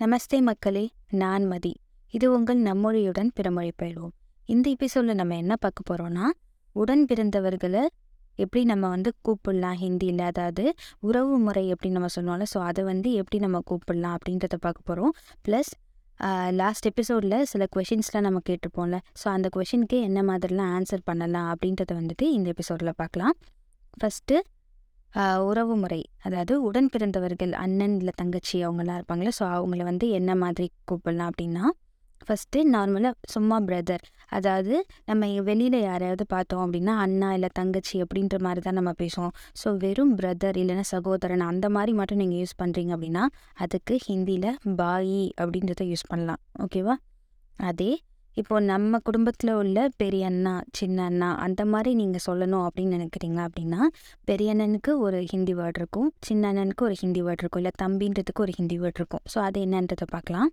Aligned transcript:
நமஸ்தே 0.00 0.38
மக்களே 0.40 0.82
நான் 1.20 1.46
மதி. 1.50 1.70
இது 2.14 2.26
உங்கள் 2.36 2.60
நம்மொழியுடன் 2.68 3.30
பிறமொழி 3.38 3.72
பயில்வோம். 3.80 4.12
இந்த 4.48 4.66
எபிசோடில் 4.74 5.18
நம்ம 5.18 5.36
என்ன 5.42 5.54
பார்க்க 5.64 5.88
போகிறோம்னா 5.88 6.26
உடன் 6.76 7.02
பிறந்தவர்களை 7.10 7.82
எப்படி 8.38 8.62
நம்ம 8.64 8.88
வந்து 8.88 9.10
கூப்பிடலாம் 9.26 9.76
ஹிந்தியில் 9.82 10.22
அதாவது 10.28 10.64
உறவு 11.08 11.34
முறை 11.38 11.64
எப்படி 11.74 11.90
நம்ம 11.96 12.08
சொன்னாலும் 12.16 12.50
ஸோ 12.52 12.60
அதை 12.68 12.84
வந்து 12.84 13.10
எப்படி 13.22 13.40
நம்ம 13.44 13.60
கூப்பிடலாம் 13.70 14.14
அப்படின்றத 14.18 14.58
பார்க்க 14.66 14.88
போகிறோம் 14.90 15.12
ப்ளஸ் 15.48 15.72
லாஸ்ட் 16.60 16.88
எபிசோடில் 16.92 17.38
சில 17.52 17.66
கொஷின்ஸ்லாம் 17.76 18.26
நம்ம 18.28 18.42
கேட்டிருப்போம்ல 18.48 19.00
ஸோ 19.22 19.28
அந்த 19.36 19.50
கொஷினுக்கு 19.56 20.00
என்ன 20.08 20.22
மாதிரிலாம் 20.30 20.72
ஆன்சர் 20.78 21.04
பண்ணலாம் 21.10 21.50
அப்படின்றத 21.52 21.92
வந்துட்டு 22.00 22.28
இந்த 22.38 22.48
எபிசோடில் 22.54 22.98
பார்க்கலாம். 23.02 23.36
ஃபஸ்ட்டு 24.00 24.38
உறவு 25.50 25.74
முறை. 25.76 26.00
அதாவது 26.26 26.54
உடன் 26.68 26.90
பிறந்தவர்கள் 26.94 27.52
அண்ணன் 27.64 27.94
இல்லை 28.00 28.12
தங்கச்சி 28.22 28.56
அவங்களாம் 28.66 28.98
இருப்பாங்களே 28.98 29.32
ஸோ 29.38 29.44
அவங்கள 29.56 29.84
வந்து 29.90 30.08
என்ன 30.18 30.34
மாதிரி 30.42 30.66
கூப்பிடலாம் 30.90 31.30
அப்படின்னா 31.32 31.64
ஃபஸ்ட்டு 32.26 32.60
நார்மலாக 32.74 33.14
சும்மா 33.34 33.56
பிரதர் 33.68 34.02
அதாவது 34.36 34.74
நம்ம 35.08 35.28
வெளியில் 35.48 35.76
யாரையாவது 35.80 36.24
பார்த்தோம் 36.34 36.62
அப்படின்னா 36.64 36.94
அண்ணா 37.04 37.28
இல்லை 37.36 37.50
தங்கச்சி 37.58 37.96
அப்படின்ற 38.04 38.36
மாதிரி 38.46 38.60
தான் 38.66 38.78
நம்ம 38.78 38.92
பேசுவோம். 39.02 39.32
ஸோ 39.60 39.70
வெறும் 39.84 40.12
பிரதர் 40.18 40.58
இல்லைன்னா 40.62 40.84
சகோதரன் 40.94 41.44
அந்த 41.50 41.68
மாதிரி 41.76 41.94
மட்டும் 42.00 42.20
நீங்கள் 42.22 42.40
யூஸ் 42.42 42.54
பண்ணுறீங்க 42.62 42.92
அப்படின்னா 42.96 43.24
அதுக்கு 43.64 43.96
ஹிந்தியில் 44.08 44.50
பாயி 44.80 45.22
அப்படின்றத 45.42 45.86
யூஸ் 45.92 46.06
பண்ணலாம். 46.12 46.40
ஓகேவா 46.64 46.96
அதே 47.70 47.90
இப்போது 48.36 48.64
நம்ம 48.64 48.98
குடும்பத்தில் 48.98 49.52
உள்ள 49.52 49.78
பெரிய 49.96 50.24
அண்ணா 50.26 50.52
சின்ன 50.78 50.98
அண்ணா 51.04 51.28
அந்த 51.44 51.62
மாதிரி 51.64 51.90
நீங்கள் 51.94 52.24
சொல்லணும் 52.26 52.64
அப்படின்னு 52.66 52.96
நினைக்கிறீங்க 52.98 53.40
அப்படின்னா 53.46 53.80
பெரிய 54.24 54.52
அண்ணனுக்கு 54.54 54.92
ஒரு 54.98 55.18
ஹிந்தி 55.32 55.54
வேர்ட் 55.54 55.78
இருக்கும் 55.80 56.08
சின்ன 56.28 56.52
அண்ணனுக்கு 56.52 56.84
ஒரு 56.88 56.96
ஹிந்தி 57.02 57.22
வேர்ட் 57.22 57.42
இருக்கும் 57.44 57.62
இல்லை 57.62 57.72
தம்பின்றதுக்கு 57.82 58.44
ஒரு 58.46 58.52
ஹிந்தி 58.58 58.78
வேர்ட் 58.82 59.00
இருக்கும். 59.00 59.24
ஸோ 59.34 59.38
அது 59.38 59.60
என்னன்றதை 59.66 60.06
பார்க்கலாம். 60.10 60.50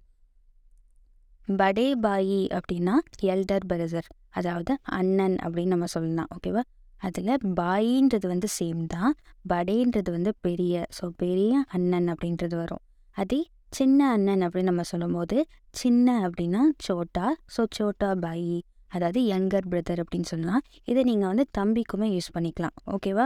படே 1.60 1.88
பாயி 2.06 2.42
அப்படின்னா 2.58 2.96
எல்டர் 3.34 3.68
பிரதர் 3.72 4.10
அதாவது 4.30 4.72
அண்ணன் 5.00 5.38
அப்படின்னு 5.44 5.74
நம்ம 5.76 5.90
சொல்லலாம் 5.96 6.32
ஓகேவா 6.36 6.64
அதில் 6.98 7.34
பாயின்றது 7.60 8.28
வந்து 8.28 8.48
சேம் 8.60 8.82
தான் 8.88 9.14
படேன்றது 9.50 10.12
வந்து 10.12 10.32
பெரிய 10.42 10.86
ஸோ 11.00 11.08
பெரிய 11.24 11.64
அண்ணன் 11.78 12.08
அப்படின்றது 12.14 12.56
வரும். 12.56 12.84
அதே 13.16 13.40
சின்ன 13.72 14.10
அண்ணன் 14.12 14.44
அப்படின்னு 14.46 14.72
நம்ம 14.72 14.82
சொல்லும்போது 14.82 15.38
சின்ன 15.70 16.30
அப்படின்னா 16.30 16.62
சோட்டா. 16.86 17.26
ஸோ 17.56 17.64
சோட்டா 17.78 18.10
பாயி 18.24 18.58
அதாவது 18.88 19.20
யங்கர் 19.22 19.68
பிரதர் 19.72 20.02
அப்படின்னு 20.04 20.30
சொல்லலாம். 20.32 20.64
இதை 20.84 21.04
நீங்கள் 21.04 21.28
வந்து 21.28 21.46
தம்பிக்குமே 21.58 22.08
யூஸ் 22.16 22.34
பண்ணிக்கலாம். 22.34 22.76
ஓகேவா 22.96 23.26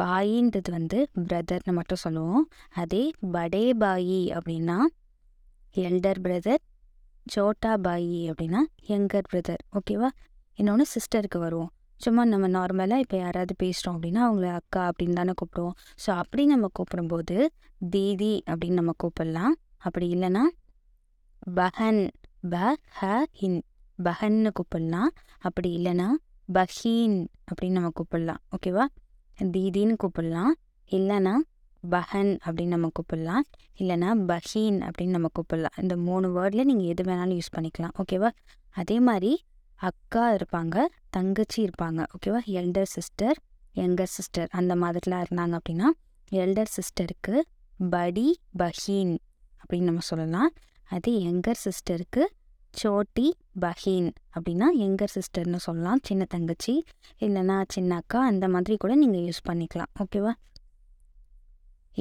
பாயின்றது 0.00 0.70
வந்து 0.70 0.98
பிரதர்னு 1.28 1.72
மட்டும் 1.72 2.02
சொல்லுவோம். 2.02 2.44
அதே 2.82 3.04
படே 3.36 3.64
பாயி 3.72 4.22
அப்படின்னா 4.36 4.78
எல்டர் 5.76 6.20
பிரதர் 6.26 6.62
சோட்டா 7.26 7.72
பாயி 7.86 8.20
அப்படின்னா 8.30 8.60
யங்கர் 8.88 9.28
பிரதர் 9.32 9.62
ஓகேவா 9.78 10.08
இன்னொன்று 10.58 10.86
சிஸ்டருக்கு 10.94 11.38
வருவோம். 11.38 11.72
சும்மா 12.02 12.22
நம்ம 12.24 12.46
நார்மலாக 12.48 13.04
இப்போ 13.04 13.16
யாராவது 13.16 13.54
பேசுகிறோம் 13.62 13.96
அப்படின்னா 13.96 14.22
அவங்கள 14.26 14.48
அக்கா 14.52 14.82
அப்படின்னு 14.90 15.12
தானே 15.12 15.32
கூப்பிடுவோம். 15.40 15.76
ஸோ 16.02 16.10
அப்படி 16.22 16.42
நம்ம 16.46 16.68
கூப்பிடும்போது 16.78 17.36
தீதி 17.90 18.32
அப்படின்னு 18.50 18.78
நம்ம 18.80 18.92
கூப்பிடலாம். 19.02 19.54
அப்படி 19.78 20.06
இல்லைன்னா 20.14 20.42
பஹன் 21.56 22.02
ப 22.50 22.56
ஹ 22.98 23.08
ஹின் 23.40 23.60
பஹன்னு 23.98 24.50
கூப்பிடலாம். 24.58 25.10
அப்படி 25.38 25.70
இல்லைன்னா 25.78 26.08
பஹீன் 26.48 27.16
அப்படின்னு 27.50 27.78
நம்ம 27.78 27.92
கூப்பிடலாம். 28.00 28.40
ஓகேவா 28.56 28.84
தீதின்னு 29.54 29.96
கூப்பிடலாம். 30.02 30.52
இல்லைன்னா 30.90 31.34
பஹன் 31.84 32.32
அப்படின்னு 32.46 32.74
நம்ம 32.76 32.90
கூப்பிடலாம். 32.98 33.44
இல்லைன்னா 33.80 34.10
பஹீன் 34.30 34.80
அப்படின்னு 34.88 35.16
நம்ம 35.16 35.30
கூப்பிடலாம். 35.38 35.76
இந்த 35.82 35.94
மூணு 36.08 36.26
வேர்டில் 36.36 36.68
நீங்கள் 36.70 36.90
எது 36.92 37.02
வேணாலும் 37.10 37.38
யூஸ் 37.38 37.54
பண்ணிக்கலாம். 37.56 37.94
ஓகேவா 38.02 38.30
அதே 38.76 38.96
மாதிரி 39.00 39.32
அக்கா 39.88 40.24
இருப்பாங்க 40.36 40.76
தங்கச்சி 41.16 41.58
இருப்பாங்க. 41.66 42.00
ஓகேவா 42.14 42.40
எல்டர் 42.60 42.90
சிஸ்டர் 42.96 43.38
யங்கர் 43.80 44.12
சிஸ்டர் 44.16 44.48
அந்த 44.58 44.72
மாதிரிலாம் 44.82 45.24
இருந்தாங்க 45.26 45.54
அப்படின்னா 45.58 45.88
எல்டர் 46.32 46.70
சிஸ்டருக்கு 46.76 47.34
படி 47.94 48.28
பஹீன் 48.60 49.14
அப்படின்னு 49.60 49.88
நம்ம 49.90 50.04
சொல்லலாம். 50.10 50.50
அது 50.96 51.10
யங்கர் 51.26 51.60
சிஸ்டருக்கு 51.64 52.22
சோட்டி 52.74 53.26
பஹீன் 53.64 54.10
அப்படின்னா 54.34 54.66
யங்கர் 54.82 55.12
சிஸ்டர்னு 55.14 55.60
சொல்லலாம். 55.66 56.00
சின்ன 56.08 56.22
தங்கச்சி 56.34 56.74
இல்லைன்னா 57.24 57.56
சின்ன 57.74 57.96
அக்கா 58.02 58.20
அந்த 58.30 58.46
மாதிரி 58.54 58.76
கூட 58.84 58.92
நீங்கள் 59.02 59.24
யூஸ் 59.28 59.46
பண்ணிக்கலாம். 59.48 59.92
ஓகேவா 60.04 60.32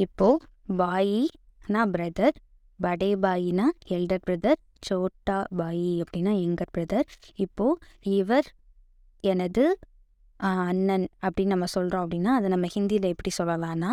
இப்போது 0.06 0.44
பாயினா 0.82 1.82
பிரதர் 1.96 2.38
படே 2.80 3.10
பாயினா 3.26 3.66
எல்டர் 3.96 4.24
பிரதர் 4.28 4.60
சோட்டா 4.86 5.38
பாயி 5.58 6.04
அப்படின்னா 6.04 6.34
எங்கர் 6.46 6.74
பிரதர் 6.78 7.08
இப்போது 7.36 7.80
இவர் 8.20 8.48
எனது 9.24 9.64
அண்ணன் 10.40 11.08
அப்படின்னு 11.22 11.54
நம்ம 11.56 11.66
சொல்கிறோம் 11.66 12.04
அப்படின்னா 12.06 12.32
அதை 12.38 12.50
நம்ம 12.50 12.68
ஹிந்தியில் 12.76 13.12
எப்படி 13.14 13.32
சொல்லலாம்னா 13.38 13.92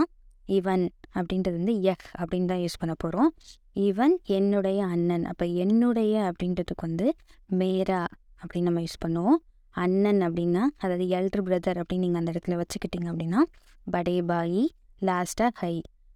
இவன் 0.49 0.85
அப்படின்றது 1.15 1.57
வந்து 1.61 1.75
யஹ் 1.87 2.05
அப்படின்னு 2.19 2.45
தான் 2.45 2.59
யூஸ் 2.59 2.79
பண்ண 2.79 2.95
போகிறோம் 2.99 3.31
இவன் 3.73 4.15
என்னுடைய 4.37 4.85
அண்ணன். 4.85 5.25
அப்போ 5.25 5.45
என்னுடைய 5.63 6.15
அப்படின்றதுக்கு 6.31 6.85
வந்து 6.87 7.07
மேரா 7.51 8.01
அப்படின்னு 8.41 8.61
நம்ம 8.61 8.81
யூஸ் 8.81 9.03
பண்ணுவோம். 9.05 9.39
அண்ணன் 9.75 10.21
அப்படின்னா 10.21 10.63
அதாவது 10.77 11.05
எல்டர் 11.09 11.45
பிரதர் 11.49 11.81
அப்படின்னு 11.81 11.99
நீங்கள் 11.99 12.21
அந்த 12.23 12.33
இடத்துல 12.33 12.57
வச்சுக்கிட்டீங்க 12.61 13.09
அப்படின்னா 13.13 13.43
படே 13.87 14.21
பாயி 14.21 14.65
லாஸ்டாக 15.03 15.53
ஹை. 15.55 15.75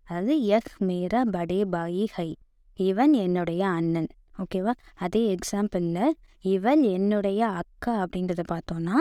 அதாவது 0.09 0.35
யஹ் 0.43 0.73
மேரா 0.81 1.21
படே 1.31 1.63
பாயி 1.65 2.05
ஹை. 2.13 2.31
இவன் 2.79 3.13
என்னுடைய 3.13 3.63
அண்ணன். 3.69 4.11
ஓகேவா 4.43 4.73
அதே 4.97 5.23
எக்ஸாம்பிளில் 5.37 6.15
இவள் 6.53 6.83
என்னுடைய 6.97 7.41
அக்கா 7.63 7.93
அப்படின்றத 8.05 8.43
பார்த்தோன்னா 8.53 8.97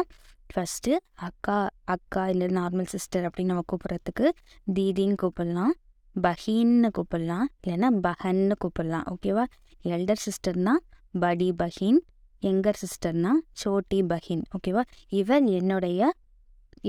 ஃபஸ்ட்டு 0.50 0.94
அக்கா 1.28 1.58
அக்கா 1.86 2.24
இல்லை 2.28 2.48
நார்மல் 2.58 2.90
சிஸ்டர் 2.94 3.26
அப்படின்னு 3.28 3.52
நம்ம 3.54 3.66
கூப்பிட்றதுக்கு 3.72 4.28
தீதின்னு 4.74 5.20
கூப்பிடலாம் 5.24 5.74
பஹீன்னு 6.16 6.90
கூப்பிடலாம் 6.98 7.46
இல்லைன்னா 7.62 7.90
பஹன்னு 8.06 8.56
கூப்பிடலாம். 8.64 9.06
ஓகேவா 9.14 9.44
எல்டர் 9.86 10.24
சிஸ்டர்னா 10.26 10.74
படி 11.14 11.48
பஹீன் 11.52 12.00
எங்கர் 12.44 12.80
சிஸ்டர்னா 12.82 13.32
சோட்டி 13.62 14.00
பஹீன். 14.12 14.44
ஓகேவா 14.58 14.84
இவள் 15.20 15.48
என்னுடைய 15.60 16.10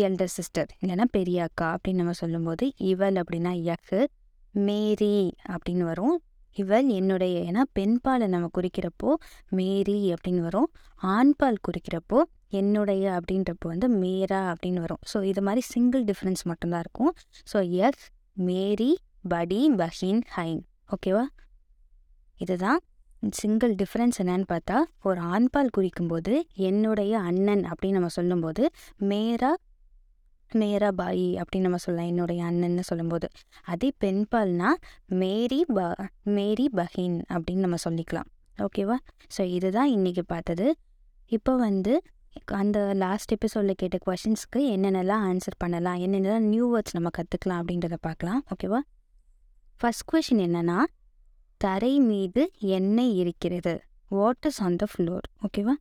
எல்டர் 0.06 0.34
சிஸ்டர் 0.36 0.68
இல்லைன்னா 0.80 1.06
பெரிய 1.10 1.38
அக்கா 1.42 1.68
அப்படின்னு 1.74 2.02
நம்ம 2.02 2.16
சொல்லும்போது 2.22 2.66
இவள் 2.90 3.16
அப்படின்னா 3.22 3.52
யக்கு 3.70 4.00
மேரி 4.54 5.16
அப்படின்னு 5.54 5.84
வரும். 5.90 6.16
இவள் 6.54 6.88
என்னுடைய 6.88 7.36
ஏன்னா 7.50 7.62
பெண்பாலை 7.78 8.26
நம்ம 8.26 8.50
குறிக்கிறப்போ 8.58 9.10
மேரி 9.48 10.14
அப்படின்னு 10.14 10.40
வரும். 10.40 10.68
ஆண்பால் 11.16 11.62
குறிக்கிறப்போ 11.68 12.18
என்னுடைய 12.60 13.04
அப்படின்றப்போ 13.18 13.66
வந்து 13.72 13.88
மேரா 14.02 14.40
அப்படின்னு 14.52 14.80
வரும். 14.80 15.02
ஸோ 15.12 15.22
இது 15.22 15.42
மாதிரி 15.42 15.60
சிங்கிள் 15.60 16.04
டிஃப்ரென்ஸ் 16.04 16.42
மட்டும்தான் 16.44 16.80
இருக்கும். 16.80 17.12
ஸோ 17.52 17.58
எஃப் 17.86 18.04
மேரி 18.48 18.90
படி 19.28 19.60
பஹின் 19.72 20.22
ஹைன். 20.36 20.62
ஓகேவா 20.94 21.24
இதுதான் 22.38 22.80
சிங்கிள் 23.32 23.74
டிஃப்ரென்ஸ் 23.74 24.16
என்னன்னு 24.18 24.46
பார்த்தா 24.52 24.76
ஒரு 25.02 25.20
ஆண்பால் 25.34 25.74
குறிக்கும்போது 25.76 26.32
என்னுடைய 26.68 27.12
அண்ணன் 27.18 27.62
அப்படின்னு 27.62 27.98
நம்ம 27.98 28.14
சொல்லும்போது 28.18 28.62
மேரா 29.10 29.52
நேரா 30.62 30.88
பாயி 31.00 31.28
அப்படின்னு 31.40 31.66
நம்ம 31.68 31.80
சொல்லலாம். 31.84 32.10
என்னுடைய 32.12 32.40
அண்ணன்னு 32.48 32.84
சொல்லும்போது. 32.90 33.26
அதே 33.72 33.88
பெண்பால்னா 34.04 34.70
மேரி 35.22 35.60
ப 35.76 35.86
மேரி 36.38 36.66
பஹின் 36.78 37.18
அப்படின்னு 37.34 37.64
நம்ம 37.66 37.78
சொல்லிக்கலாம். 37.86 38.28
ஓகேவா 38.58 38.96
ஸோ 39.36 39.44
இதுதான் 39.56 39.90
இன்றைக்கி 39.96 40.24
பார்த்தது. 40.34 40.66
இப்போ 41.36 41.52
வந்து 41.66 41.94
அந்த 42.60 42.78
லாஸ்ட் 43.02 43.32
எபிசோடில் 43.36 43.78
கேட்ட 43.80 43.98
கொஷின்ஸ்க்கு 44.06 44.60
என்னென்னலாம் 44.74 45.24
ஆன்சர் 45.30 45.56
பண்ணலாம்? 45.58 45.98
என்னென்னலாம் 46.04 46.48
நியூ 46.52 46.66
வேர்ட்ஸ் 46.72 46.96
நம்ம 46.96 47.10
கற்றுக்கலாம் 47.18 47.60
அப்படின்றத 47.62 47.96
பார்க்கலாம். 48.08 48.40
ஓகேவா 48.54 48.80
ஃபஸ்ட் 49.80 50.06
கொஷின் 50.12 50.42
என்னென்னா 50.46 50.78
தரை 51.60 51.94
மீது 52.10 52.42
எண்ணெய் 52.76 53.16
இருக்கிறது. 53.22 53.74
வாட்டர்ஸ் 54.10 54.60
ஆன் 54.66 54.78
த 54.82 54.86
ஃப்ளோர் 54.92 55.26
ஓகேவா 55.46 55.74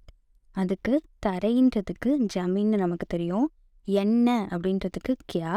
அதுக்கு 0.55 0.93
தரைன்றதுக்கு 1.25 2.11
ஜமீன்னு 2.33 2.77
நமக்கு 2.83 3.05
தெரியும். 3.05 3.47
என்ன 3.87 4.27
அப்படின்றதுக்கு 4.51 5.13
கியா 5.33 5.53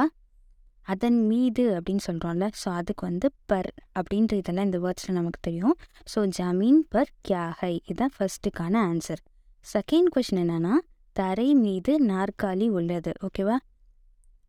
அதன் 0.86 1.18
மீது 1.26 1.62
அப்படின்னு 1.76 2.04
சொல்கிறோம்ல 2.06 2.46
ஸோ 2.62 2.68
அதுக்கு 2.78 3.02
வந்து 3.06 3.28
பர் 3.50 3.68
அப்படின்ற 3.98 4.32
இதெல்லாம் 4.40 4.64
இந்த 4.64 4.78
வேர்ட்ஸில் 4.78 5.18
நமக்கு 5.18 5.40
தெரியும். 5.40 5.76
ஸோ 6.12 6.20
ஜமீன் 6.38 6.80
பர் 6.88 7.10
கியா 7.28 7.44
ஹை. 7.60 7.74
இதுதான் 7.90 8.14
ஃபர்ஸ்ட்டுக்கான 8.16 8.74
ஆன்சர் 8.90 9.22
செகண்ட் 9.74 10.10
கொஷின் 10.14 10.40
என்னென்னா 10.42 10.74
தரை 11.16 11.54
மீது 11.54 11.92
நாற்காலி 12.06 12.68
உள்ளது. 12.68 13.12
ஓகேவா 13.26 13.56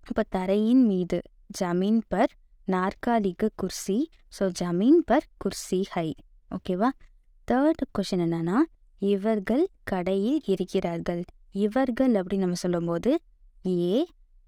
இப்போ 0.07 0.23
தரையின் 0.29 0.83
மீது 0.85 1.19
ஜமீன் 1.59 2.01
பர் 2.07 2.31
நாற்காலிக்கு 2.67 3.49
குர்சி. 3.61 3.97
ஸோ 4.37 4.43
ஜமீன் 4.61 5.01
பர் 5.05 5.27
குர்சி 5.43 5.81
ஹை. 5.93 6.09
ஓகேவா 6.51 6.89
தேர்ட் 7.47 7.83
கொஷின் 7.97 8.23
என்னென்னா 8.25 8.57
இவர்கள் 9.01 9.63
கடையில் 9.83 10.41
இருக்கிறார்கள். 10.45 11.23
இவர்கள் 11.51 12.13
அப்படின்னு 12.13 12.45
நம்ம 12.45 12.59
சொல்லும்போது 12.65 13.11
ஏ 13.65 14.05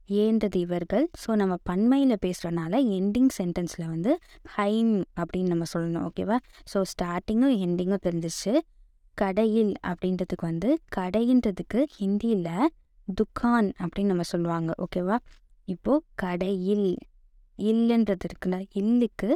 ஏன்றது 0.10 0.56
இவர்கள்? 0.56 1.10
ஸோ 1.22 1.36
நம்ம 1.36 1.56
பண்மையில் 1.64 2.18
பேசுகிறனால 2.26 2.74
எண்டிங் 2.98 3.32
சென்டென்ஸில் 3.38 3.88
வந்து 3.88 4.12
ஹைன் 4.58 5.04
அப்படின்னு 5.20 5.48
நம்ம 5.48 5.66
சொல்லணும் 5.74 6.06
ஓகேவா 6.10 6.38
ஸோ 6.74 6.82
ஸ்டார்டிங்கும் 6.92 7.56
எண்டிங்கும் 7.66 8.04
தெரிஞ்சிச்சு 8.04 8.54
கடையில் 9.14 9.74
அப்படின்றதுக்கு 9.88 10.46
வந்து 10.46 10.70
கடைன்றதுக்கு 10.96 11.86
ஹிந்தியில் 11.98 12.70
துக்கான் 13.18 13.70
அப்படின்னு 13.84 14.06
நம்ம 14.06 14.22
சொல்லுவாங்க 14.22 14.72
ஓகேவா 14.78 15.18
இப்போது 15.66 16.04
கடையில் 16.16 16.98
இல்லைன்றது 17.60 18.26
இருக்குல்ல 18.30 18.58
இல்லுக்கு 18.74 19.30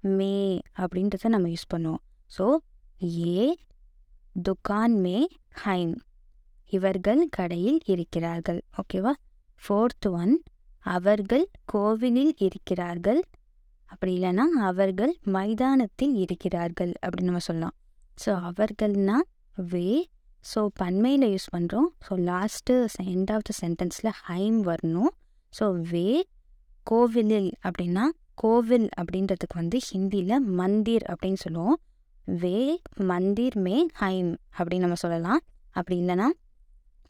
மே 0.00 0.60
அப்படின்றத 0.78 1.28
நம்ம 1.28 1.48
யூஸ் 1.48 1.70
பண்ணுவோம். 1.74 2.02
ஸோ 2.38 2.56
ஏ 3.02 3.56
துக்கான் 4.48 4.96
மே 5.00 5.16
ஹைன் 5.64 5.94
இவர்கள் 6.72 7.28
கடையில் 7.28 7.80
இருக்கிறார்கள் 7.86 8.60
ஓகேவா 8.82 9.12
ஃபோர்த் 9.62 10.08
ஒன் 10.20 10.34
அவர்கள் 10.86 11.44
கோவிலில் 11.72 12.34
இருக்கிறார்கள். 12.46 13.20
அப்படி 13.90 14.12
இல்லைன்னா 14.18 14.44
அவர்கள் 14.70 15.12
மைதானத்தில் 15.36 16.14
இருக்கிறார்கள் 16.24 16.92
அப்படின்னு 17.04 17.30
நம்ம 17.30 17.42
சொல்லலாம். 17.48 17.74
ஸோ 18.22 18.30
அவர்கள்னா 18.50 19.18
வே 19.72 19.88
ஸோ 20.44 20.60
பன்மையில் 20.80 21.26
யூஸ் 21.34 21.48
பண்ணுறோம் 21.54 21.88
so 22.06 22.14
last 22.30 22.74
end 23.14 23.30
of 23.36 23.46
the 23.48 23.54
சென்டென்ஸில் 23.62 24.10
ஹைம் 24.26 24.58
வரணும். 24.70 25.12
ஸோ 25.52 25.66
வே 25.92 26.06
கோவிலில் 26.90 27.50
அப்படின்னா 27.68 28.04
கோவில் 28.42 28.88
அப்படின்றதுக்கு 29.00 29.56
வந்து 29.62 29.78
ஹிந்தியில் 29.90 30.34
மந்திர் 30.60 31.04
அப்படின்னு 31.12 31.40
சொல்லுவோம். 31.44 31.78
வே 32.42 32.58
மந்திர் 33.10 33.56
மே 33.66 33.76
ஹைம் 34.00 34.32
அப்படின்னு 34.58 34.84
நம்ம 34.86 34.98
சொல்லலாம். 35.04 35.40
அப்படி 35.78 35.96
இல்லைன்னா 36.02 36.28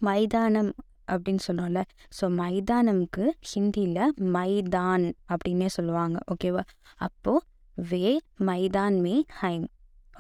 மைதானம் 0.01 0.71
அப்படின்னு 1.13 1.43
சொன்னோம்ல. 1.47 1.83
ஸோ 2.19 2.25
மைதானம்க்கு 2.41 3.25
ஹிந்தியில் 3.51 4.03
மைதான் 4.37 5.07
அப்படின்னே 5.33 5.69
சொல்லுவாங்க. 5.77 6.19
ஓகேவா 6.35 6.65
அப்போது 7.07 7.45
வே 7.91 8.05
மைதான் 8.49 8.97
மே 9.01 9.15
ஹைம். 9.41 9.67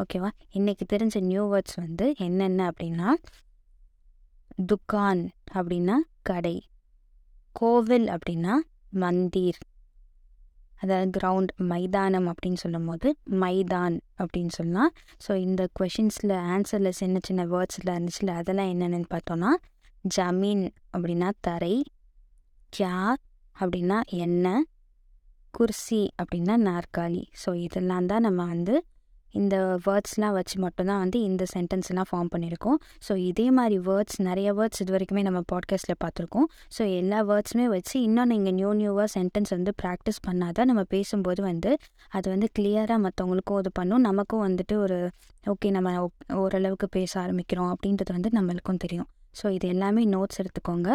ஓகேவா 0.02 0.30
இன்றைக்கி 0.58 0.84
தெரிஞ்ச 0.92 1.20
நியூ 1.20 1.44
வேர்ட்ஸ் 1.52 1.78
வந்து 1.84 2.06
என்னென்ன 2.26 2.70
அப்படின்னா 2.70 3.08
துக்கான் 4.70 5.24
அப்படின்னா 5.54 5.96
கடை. 6.22 6.56
கோவில் 7.52 8.06
அப்படின்னா 8.14 8.54
மந்திர். 9.02 9.58
அதாவது 10.82 11.08
கிரவுண்ட் 11.16 11.52
மைதானம் 11.70 12.26
அப்படின்னு 12.32 12.60
சொல்லும் 12.62 12.84
போது 12.84 13.08
மைதான் 13.42 13.96
அப்படின்னு 14.20 14.52
சொல்லலாம். 14.58 14.92
ஸோ 15.24 15.32
இந்த 15.46 15.62
கொஷின்ஸில் 15.78 16.34
ஆன்சரில் 16.54 16.98
சின்ன 17.00 17.18
சின்ன 17.28 17.44
வேர்ட்ஸில் 17.54 17.92
இருந்துச்சுல 17.94 18.36
அதெல்லாம் 18.40 18.70
என்னென்னு 18.74 19.08
பார்த்தோன்னா 19.14 19.50
ஜமீன் 20.16 20.64
அப்படின்னா 20.94 21.30
தரை 21.40 21.76
கியா 22.76 22.94
அப்படின்னா 23.56 24.00
எண்ணெய் 24.24 24.66
குர்சி 25.56 26.02
அப்படின்னா 26.20 26.54
நாற்காலி. 26.68 27.24
ஸோ 27.42 27.50
இதெல்லாம் 27.66 28.06
தான் 28.06 28.24
நம்ம 28.28 28.44
வந்து 28.46 28.74
இந்த 29.34 29.56
வேர்ட்ஸ்லாம் 29.86 30.36
வச்சு 30.36 30.56
மட்டும்தான் 30.64 31.00
வந்து 31.02 31.18
இந்த 31.22 31.44
சென்டென்ஸ்லாம் 31.54 32.08
ஃபார்ம் 32.10 32.30
பண்ணியிருக்கோம். 32.34 32.78
ஸோ 33.06 33.12
இதே 33.16 33.50
மாதிரி 33.50 33.76
வேர்ட்ஸ் 33.88 34.18
நிறைய 34.28 34.52
வேர்ட்ஸ் 34.58 34.80
இது 34.82 34.92
வரைக்குமே 34.94 35.22
நம்ம 35.22 35.40
பாட்காஸ்ட்டில் 35.52 36.00
பார்த்துருக்கோம். 36.04 36.46
ஸோ 36.76 36.82
எல்லா 37.00 37.18
வேர்ட்ஸுமே 37.30 37.66
வச்சு 37.74 37.96
இன்னும் 38.06 38.26
நீங்கள் 38.26 38.56
நியூ 38.60 38.70
நியூவாக 38.80 39.08
சென்டென்ஸ் 39.16 39.52
வந்து 39.56 39.74
ப்ராக்டிஸ் 39.82 40.20
பண்ணால் 40.28 40.52
தான் 40.52 40.70
நம்ம 40.72 40.84
பேசும்போது 40.94 41.42
வந்து 41.42 41.72
அது 42.10 42.26
வந்து 42.34 42.48
கிளியராக 42.58 42.98
மற்றவங்களுக்கும் 43.06 43.60
இது 43.64 43.72
பண்ணும். 43.80 44.00
நமக்கும் 44.00 44.44
வந்துட்டு 44.48 44.76
ஒரு 44.86 44.98
ஓகே 45.46 45.70
நம்ம 45.70 46.08
ஓரளவுக்கு 46.34 46.88
பேச 46.88 47.20
ஆரம்பிக்கிறோம் 47.24 47.70
அப்படின்றது 47.74 48.12
வந்து 48.12 48.30
நம்மளுக்கும் 48.38 48.82
தெரியும். 48.86 49.08
ஸோ 49.40 49.46
இது 49.56 49.66
எல்லாமே 49.68 50.02
நோட்ஸ் 50.04 50.40
எடுத்துக்கோங்க. 50.42 50.90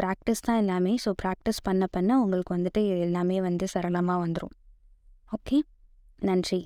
ப்ராக்டிஸ் 0.00 0.44
தான் 0.48 0.60
எல்லாமே. 0.62 0.92
ஸோ 1.04 1.12
ப்ராக்டிஸ் 1.22 1.60
பண்ண 1.68 1.86
பண்ண 1.96 2.20
உங்களுக்கு 2.24 2.56
வந்துட்டு 2.56 2.82
எல்லாமே 3.06 3.38
வந்து 3.48 3.66
சரளமாக 3.74 4.22
வந்துடும் 4.24 4.54
ஓகே 5.36 5.58
நன்றி. 6.22 6.60